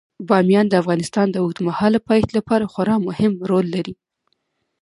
بامیان 0.29 0.65
د 0.69 0.73
افغانستان 0.81 1.27
د 1.31 1.35
اوږدمهاله 1.43 1.99
پایښت 2.07 2.29
لپاره 2.37 2.69
خورا 2.73 2.95
مهم 3.07 3.33
رول 3.49 3.65
لري. 3.75 3.95